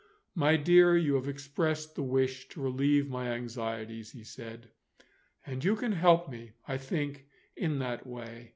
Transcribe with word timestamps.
"My 0.33 0.57
dear, 0.57 0.97
you 0.97 1.13
have 1.13 1.27
expressed 1.27 1.93
the 1.93 2.01
wish 2.01 2.47
to 2.47 2.59
relieve 2.59 3.07
my 3.07 3.29
anxieties," 3.33 4.13
he 4.13 4.23
said; 4.23 4.71
"and 5.45 5.63
you 5.63 5.75
can 5.75 5.91
help 5.91 6.27
me, 6.27 6.53
I 6.67 6.79
think, 6.79 7.27
in 7.55 7.77
that 7.77 8.07
way. 8.07 8.49